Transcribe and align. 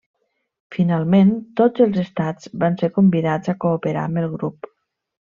Finalment, 0.75 1.33
tots 1.61 1.83
els 1.85 1.99
estats 2.03 2.49
van 2.63 2.79
ser 2.83 2.89
convidats 2.97 3.53
a 3.55 3.59
cooperar 3.67 4.03
amb 4.07 4.23
el 4.23 4.31
grup. 4.39 4.71